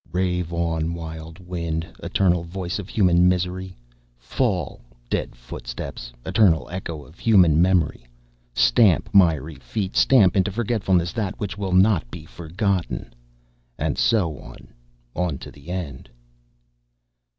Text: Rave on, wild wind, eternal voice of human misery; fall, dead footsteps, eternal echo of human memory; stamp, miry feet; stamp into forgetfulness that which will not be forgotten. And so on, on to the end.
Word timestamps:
Rave 0.11 0.51
on, 0.51 0.95
wild 0.95 1.37
wind, 1.37 1.87
eternal 2.01 2.43
voice 2.43 2.79
of 2.79 2.89
human 2.89 3.29
misery; 3.29 3.75
fall, 4.17 4.81
dead 5.11 5.35
footsteps, 5.35 6.11
eternal 6.25 6.67
echo 6.71 7.05
of 7.05 7.19
human 7.19 7.61
memory; 7.61 8.07
stamp, 8.55 9.13
miry 9.13 9.57
feet; 9.57 9.95
stamp 9.95 10.35
into 10.35 10.51
forgetfulness 10.51 11.13
that 11.13 11.39
which 11.39 11.55
will 11.55 11.71
not 11.71 12.09
be 12.09 12.25
forgotten. 12.25 13.13
And 13.77 13.95
so 13.95 14.39
on, 14.39 14.69
on 15.15 15.37
to 15.37 15.51
the 15.51 15.69
end. 15.69 16.09